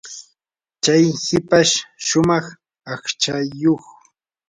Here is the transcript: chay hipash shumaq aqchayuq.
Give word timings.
chay 0.83 1.05
hipash 1.25 1.73
shumaq 2.07 2.45
aqchayuq. 2.93 3.83